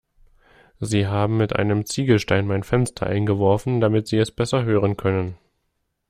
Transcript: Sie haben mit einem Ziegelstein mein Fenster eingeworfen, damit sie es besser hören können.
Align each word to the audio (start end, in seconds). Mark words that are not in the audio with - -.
Sie 0.79 1.05
haben 1.05 1.37
mit 1.37 1.55
einem 1.55 1.85
Ziegelstein 1.85 2.47
mein 2.47 2.63
Fenster 2.63 3.05
eingeworfen, 3.05 3.81
damit 3.81 4.07
sie 4.07 4.17
es 4.17 4.31
besser 4.31 4.63
hören 4.63 4.97
können. 4.97 5.37